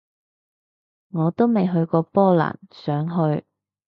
[1.11, 3.45] 我都未去過波蘭，想去